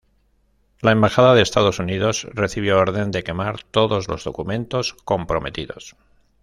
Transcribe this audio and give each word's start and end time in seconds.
La 0.81 0.93
embajada 0.93 1.35
de 1.35 1.43
Estados 1.43 1.77
Unidos 1.77 2.27
recibió 2.31 2.79
orden 2.79 3.11
de 3.11 3.23
quemar 3.23 3.61
todos 3.69 4.07
los 4.07 4.23
documentos 4.23 4.95
comprometidos. 5.05 5.95